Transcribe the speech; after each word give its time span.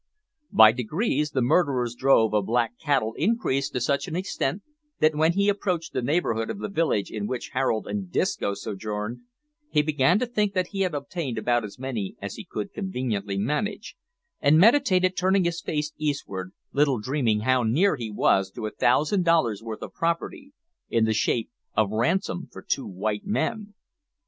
By 0.51 0.71
degrees 0.71 1.29
the 1.29 1.43
murderer's 1.43 1.93
drove 1.93 2.33
of 2.33 2.47
black 2.47 2.79
"cattle" 2.79 3.13
increased 3.17 3.73
to 3.73 3.79
such 3.79 4.07
an 4.07 4.15
extent 4.15 4.63
that 4.99 5.13
when 5.13 5.33
he 5.33 5.47
approached 5.47 5.93
the 5.93 6.01
neighbourhood 6.01 6.49
of 6.49 6.57
the 6.57 6.69
village 6.69 7.11
in 7.11 7.27
which 7.27 7.51
Harold 7.53 7.85
and 7.85 8.11
Disco 8.11 8.55
sojourned, 8.55 9.19
he 9.69 9.83
began 9.83 10.17
to 10.17 10.25
think 10.25 10.55
that 10.55 10.69
he 10.69 10.79
had 10.81 10.95
obtained 10.95 11.37
about 11.37 11.63
as 11.63 11.77
many 11.77 12.15
as 12.19 12.33
he 12.33 12.43
could 12.43 12.73
conveniently 12.73 13.37
manage, 13.37 13.95
and 14.39 14.57
meditated 14.57 15.15
turning 15.15 15.43
his 15.43 15.61
face 15.61 15.93
eastward, 15.97 16.51
little 16.71 16.97
dreaming 16.99 17.41
how 17.41 17.61
near 17.61 17.95
he 17.95 18.09
was 18.09 18.49
to 18.49 18.65
a 18.65 18.71
thousand 18.71 19.23
dollars' 19.23 19.61
worth 19.61 19.83
of 19.83 19.93
property, 19.93 20.51
in 20.89 21.05
the 21.05 21.13
shape 21.13 21.51
of 21.75 21.91
ransom 21.91 22.49
for 22.51 22.63
two 22.63 22.87
white 22.87 23.27
men! 23.27 23.75